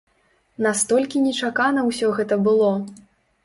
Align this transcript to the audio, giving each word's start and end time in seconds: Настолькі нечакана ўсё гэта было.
Настолькі 0.67 1.21
нечакана 1.27 1.87
ўсё 1.93 2.13
гэта 2.19 2.41
было. 2.51 2.75